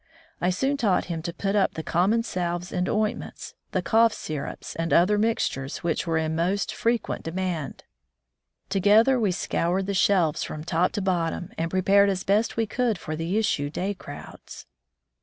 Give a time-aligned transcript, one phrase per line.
[0.41, 4.13] I soon taught him to put up the common salves and oint ments, the cough
[4.13, 7.83] syrups and other mixtiu*es which were in most frequent demand.
[8.69, 12.65] To gether we scoured the shelves from top to bottom and prepared as best we
[12.65, 14.65] could for the issue day crowds.